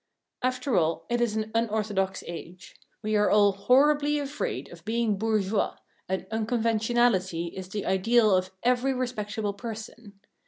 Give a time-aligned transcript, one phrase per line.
[0.41, 2.75] After all, it is an unorthodox age.
[3.03, 5.75] We are all horribly afraid of being bourgeois,
[6.09, 10.19] and unconventionality is the ideal of every respectable person.